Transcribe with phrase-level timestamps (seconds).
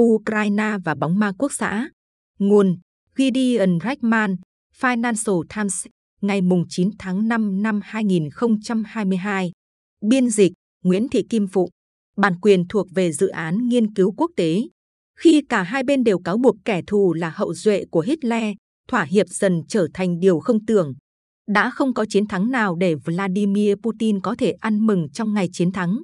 [0.00, 1.88] Ukraine và bóng ma quốc xã.
[2.38, 2.78] Nguồn
[3.16, 4.36] Gideon Rachman,
[4.80, 5.86] Financial Times,
[6.20, 9.52] ngày 9 tháng 5 năm 2022.
[10.00, 10.52] Biên dịch
[10.84, 11.68] Nguyễn Thị Kim Phụ.
[12.16, 14.62] Bản quyền thuộc về dự án nghiên cứu quốc tế.
[15.18, 18.54] Khi cả hai bên đều cáo buộc kẻ thù là hậu duệ của Hitler,
[18.88, 20.94] thỏa hiệp dần trở thành điều không tưởng.
[21.46, 25.48] Đã không có chiến thắng nào để Vladimir Putin có thể ăn mừng trong ngày
[25.52, 26.02] chiến thắng.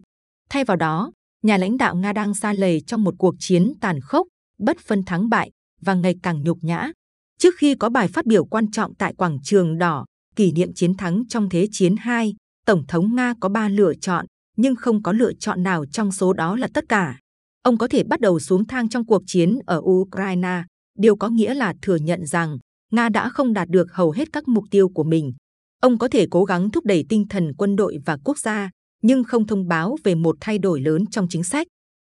[0.50, 1.12] Thay vào đó,
[1.42, 4.26] nhà lãnh đạo Nga đang xa lầy trong một cuộc chiến tàn khốc,
[4.58, 5.50] bất phân thắng bại
[5.80, 6.90] và ngày càng nhục nhã.
[7.38, 10.04] Trước khi có bài phát biểu quan trọng tại quảng trường đỏ,
[10.36, 12.34] kỷ niệm chiến thắng trong Thế chiến II,
[12.66, 14.26] Tổng thống Nga có ba lựa chọn,
[14.56, 17.18] nhưng không có lựa chọn nào trong số đó là tất cả.
[17.62, 20.62] Ông có thể bắt đầu xuống thang trong cuộc chiến ở Ukraine,
[20.98, 22.58] điều có nghĩa là thừa nhận rằng
[22.92, 25.32] Nga đã không đạt được hầu hết các mục tiêu của mình.
[25.80, 28.70] Ông có thể cố gắng thúc đẩy tinh thần quân đội và quốc gia,
[29.02, 31.66] nhưng không thông báo về một thay đổi lớn trong chính sách.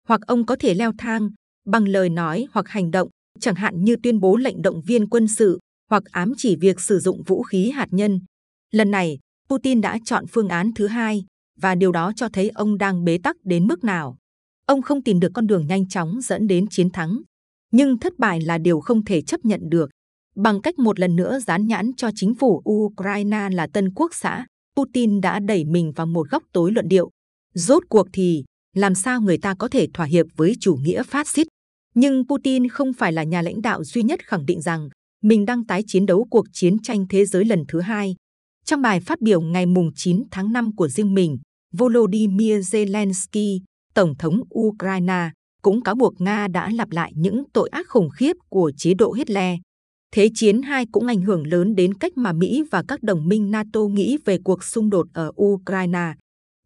[0.09, 1.31] Hoặc ông có thể leo thang
[1.67, 3.09] bằng lời nói hoặc hành động,
[3.41, 5.59] chẳng hạn như tuyên bố lệnh động viên quân sự
[5.91, 8.21] hoặc ám chỉ việc sử dụng vũ khí hạt nhân.
[8.71, 11.25] Lần này, Putin đã chọn phương án thứ hai,
[11.61, 14.17] và điều đó cho thấy ông đang bế tắc đến mức nào.
[14.67, 17.23] Ông không tìm được con đường nhanh chóng dẫn đến chiến thắng.
[17.73, 19.91] Nhưng thất bại là điều không thể chấp nhận được.
[20.37, 24.47] Bằng cách một lần nữa dán nhãn cho chính phủ Ukraine là tân quốc xã,
[24.77, 27.11] Putin đã đẩy mình vào một góc tối luận điệu.
[27.55, 28.45] Rốt cuộc thì,
[28.77, 31.47] làm sao người ta có thể thỏa hiệp với chủ nghĩa phát xít?
[31.95, 34.89] Nhưng Putin không phải là nhà lãnh đạo duy nhất khẳng định rằng
[35.23, 38.17] mình đang tái chiến đấu cuộc chiến tranh thế giới lần thứ hai.
[38.65, 41.39] Trong bài phát biểu ngày 9 tháng 5 của riêng mình,
[41.73, 43.61] Volodymyr Zelensky,
[43.95, 45.31] Tổng thống Ukraine,
[45.63, 49.13] cũng cáo buộc Nga đã lặp lại những tội ác khủng khiếp của chế độ
[49.13, 49.59] Hitler.
[50.15, 53.51] Thế chiến 2 cũng ảnh hưởng lớn đến cách mà Mỹ và các đồng minh
[53.51, 56.15] NATO nghĩ về cuộc xung đột ở Ukraine.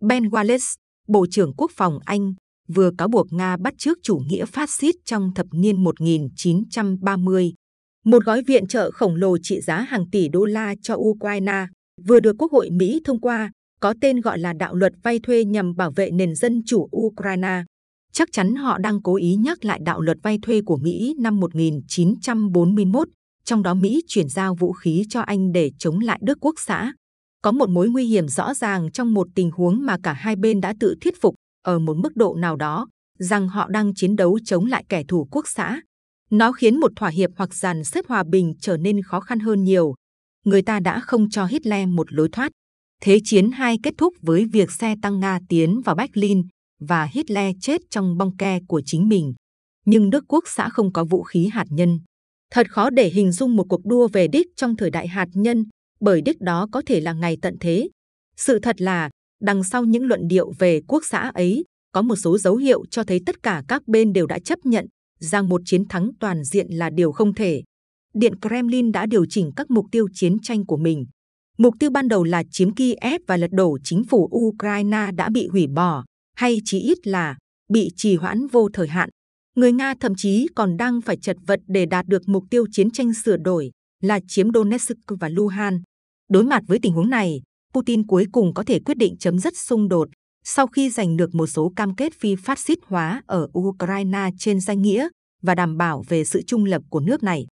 [0.01, 0.75] Ben Wallace,
[1.09, 2.35] Bộ trưởng Quốc phòng Anh,
[2.69, 7.53] vừa cáo buộc Nga bắt chước chủ nghĩa phát xít trong thập niên 1930.
[8.05, 11.67] Một gói viện trợ khổng lồ trị giá hàng tỷ đô la cho Ukraine
[12.07, 15.45] vừa được Quốc hội Mỹ thông qua, có tên gọi là đạo luật vay thuê
[15.45, 17.65] nhằm bảo vệ nền dân chủ Ukraine.
[18.13, 21.41] Chắc chắn họ đang cố ý nhắc lại đạo luật vay thuê của Mỹ năm
[21.41, 23.09] 1941,
[23.45, 26.93] trong đó Mỹ chuyển giao vũ khí cho Anh để chống lại Đức Quốc xã.
[27.43, 30.61] Có một mối nguy hiểm rõ ràng trong một tình huống mà cả hai bên
[30.61, 31.35] đã tự thuyết phục,
[31.65, 32.87] ở một mức độ nào đó,
[33.19, 35.81] rằng họ đang chiến đấu chống lại kẻ thù quốc xã.
[36.31, 39.65] Nó khiến một thỏa hiệp hoặc dàn xếp hòa bình trở nên khó khăn hơn
[39.65, 39.95] nhiều.
[40.45, 42.53] Người ta đã không cho Hitler một lối thoát.
[43.03, 46.43] Thế chiến hai kết thúc với việc xe tăng Nga tiến vào Berlin
[46.81, 49.35] và Hitler chết trong bong ke của chính mình.
[49.87, 52.01] Nhưng Đức Quốc xã không có vũ khí hạt nhân.
[52.55, 55.65] Thật khó để hình dung một cuộc đua về đích trong thời đại hạt nhân,
[56.01, 57.89] bởi đích đó có thể là ngày tận thế.
[58.37, 59.11] Sự thật là,
[59.43, 63.05] đằng sau những luận điệu về quốc xã ấy, có một số dấu hiệu cho
[63.05, 64.87] thấy tất cả các bên đều đã chấp nhận
[65.19, 67.63] rằng một chiến thắng toàn diện là điều không thể.
[68.15, 71.07] Điện Kremlin đã điều chỉnh các mục tiêu chiến tranh của mình.
[71.59, 75.47] Mục tiêu ban đầu là chiếm Kiev và lật đổ chính phủ Ukraine đã bị
[75.47, 76.05] hủy bỏ,
[76.37, 77.37] hay chỉ ít là
[77.73, 79.11] bị trì hoãn vô thời hạn.
[79.55, 82.91] Người Nga thậm chí còn đang phải chật vật để đạt được mục tiêu chiến
[82.91, 83.71] tranh sửa đổi
[84.03, 85.83] là chiếm Donetsk và Luhansk.
[86.29, 87.43] Đối mặt với tình huống này,
[87.75, 90.09] Putin cuối cùng có thể quyết định chấm dứt xung đột
[90.45, 94.61] sau khi giành được một số cam kết phi phát xít hóa ở Ukraine trên
[94.61, 95.09] danh nghĩa
[95.43, 97.47] và đảm bảo về sự trung lập của nước này.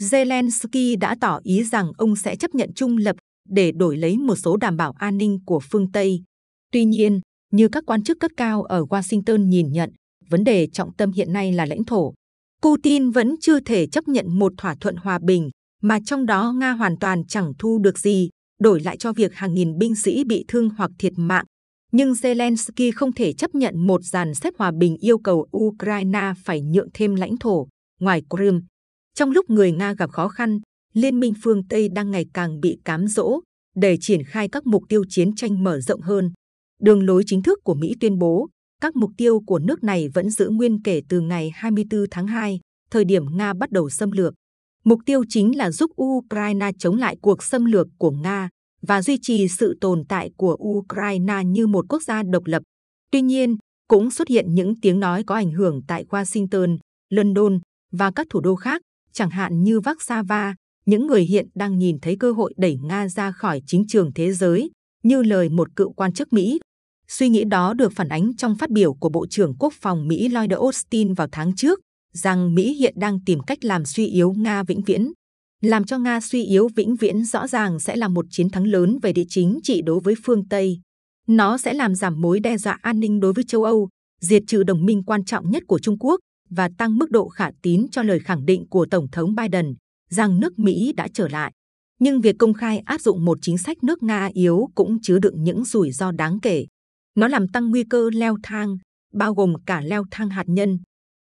[0.00, 3.16] Zelensky đã tỏ ý rằng ông sẽ chấp nhận trung lập
[3.48, 6.22] để đổi lấy một số đảm bảo an ninh của phương Tây.
[6.72, 7.20] Tuy nhiên,
[7.52, 9.90] như các quan chức cấp cao ở Washington nhìn nhận,
[10.30, 12.14] vấn đề trọng tâm hiện nay là lãnh thổ.
[12.62, 15.50] Putin vẫn chưa thể chấp nhận một thỏa thuận hòa bình,
[15.82, 18.28] mà trong đó Nga hoàn toàn chẳng thu được gì,
[18.60, 21.44] đổi lại cho việc hàng nghìn binh sĩ bị thương hoặc thiệt mạng.
[21.92, 26.60] Nhưng Zelensky không thể chấp nhận một dàn xếp hòa bình yêu cầu Ukraine phải
[26.60, 27.66] nhượng thêm lãnh thổ
[28.00, 28.60] ngoài Crimea.
[29.14, 30.60] Trong lúc người Nga gặp khó khăn,
[30.94, 33.40] Liên minh phương Tây đang ngày càng bị cám dỗ
[33.76, 36.32] để triển khai các mục tiêu chiến tranh mở rộng hơn.
[36.82, 38.48] Đường lối chính thức của Mỹ tuyên bố
[38.84, 42.60] các mục tiêu của nước này vẫn giữ nguyên kể từ ngày 24 tháng 2,
[42.90, 44.34] thời điểm Nga bắt đầu xâm lược.
[44.84, 48.48] Mục tiêu chính là giúp Ukraine chống lại cuộc xâm lược của Nga
[48.82, 52.62] và duy trì sự tồn tại của Ukraine như một quốc gia độc lập.
[53.10, 53.56] Tuy nhiên,
[53.88, 56.78] cũng xuất hiện những tiếng nói có ảnh hưởng tại Washington,
[57.10, 57.58] London
[57.92, 58.82] và các thủ đô khác,
[59.12, 60.54] chẳng hạn như Warsaw,
[60.86, 64.32] những người hiện đang nhìn thấy cơ hội đẩy Nga ra khỏi chính trường thế
[64.32, 64.70] giới,
[65.02, 66.58] như lời một cựu quan chức Mỹ.
[67.08, 70.28] Suy nghĩ đó được phản ánh trong phát biểu của Bộ trưởng Quốc phòng Mỹ
[70.28, 71.80] Lloyd Austin vào tháng trước,
[72.12, 75.12] rằng Mỹ hiện đang tìm cách làm suy yếu Nga vĩnh viễn.
[75.62, 78.98] Làm cho Nga suy yếu vĩnh viễn rõ ràng sẽ là một chiến thắng lớn
[79.02, 80.80] về địa chính trị đối với phương Tây.
[81.26, 83.88] Nó sẽ làm giảm mối đe dọa an ninh đối với châu Âu,
[84.20, 86.20] diệt trừ đồng minh quan trọng nhất của Trung Quốc
[86.50, 89.74] và tăng mức độ khả tín cho lời khẳng định của Tổng thống Biden
[90.10, 91.52] rằng nước Mỹ đã trở lại.
[92.00, 95.42] Nhưng việc công khai áp dụng một chính sách nước Nga yếu cũng chứa đựng
[95.42, 96.66] những rủi ro đáng kể.
[97.14, 98.76] Nó làm tăng nguy cơ leo thang,
[99.12, 100.78] bao gồm cả leo thang hạt nhân.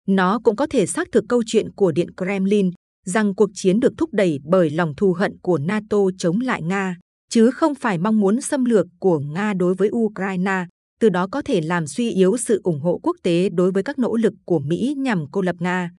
[0.09, 2.71] Nó cũng có thể xác thực câu chuyện của Điện Kremlin
[3.06, 6.97] rằng cuộc chiến được thúc đẩy bởi lòng thù hận của NATO chống lại Nga,
[7.31, 10.67] chứ không phải mong muốn xâm lược của Nga đối với Ukraine,
[11.00, 13.99] từ đó có thể làm suy yếu sự ủng hộ quốc tế đối với các
[13.99, 15.91] nỗ lực của Mỹ nhằm cô lập Nga.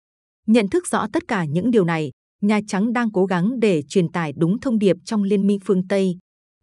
[0.46, 2.10] Nhận thức rõ tất cả những điều này,
[2.42, 5.88] Nhà Trắng đang cố gắng để truyền tải đúng thông điệp trong Liên minh phương
[5.88, 6.18] Tây.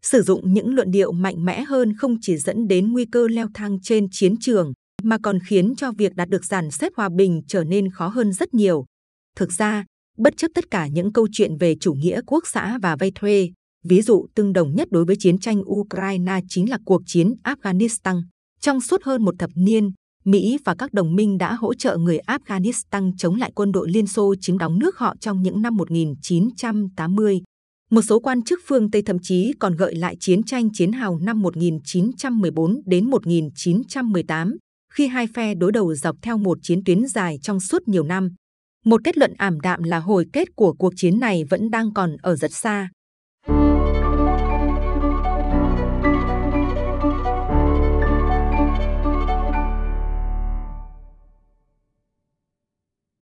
[0.05, 3.47] Sử dụng những luận điệu mạnh mẽ hơn không chỉ dẫn đến nguy cơ leo
[3.53, 7.41] thang trên chiến trường, mà còn khiến cho việc đạt được dàn xếp hòa bình
[7.47, 8.85] trở nên khó hơn rất nhiều.
[9.37, 9.85] Thực ra,
[10.17, 13.49] bất chấp tất cả những câu chuyện về chủ nghĩa quốc xã và vay thuê,
[13.83, 18.21] ví dụ tương đồng nhất đối với chiến tranh Ukraine chính là cuộc chiến Afghanistan.
[18.61, 19.91] Trong suốt hơn một thập niên,
[20.25, 24.07] Mỹ và các đồng minh đã hỗ trợ người Afghanistan chống lại quân đội Liên
[24.07, 27.41] Xô chiếm đóng nước họ trong những năm 1980.
[27.91, 31.19] Một số quan chức phương Tây thậm chí còn gợi lại chiến tranh chiến hào
[31.19, 34.57] năm 1914 đến 1918,
[34.93, 38.29] khi hai phe đối đầu dọc theo một chiến tuyến dài trong suốt nhiều năm.
[38.85, 42.17] Một kết luận ảm đạm là hồi kết của cuộc chiến này vẫn đang còn
[42.21, 42.89] ở rất xa.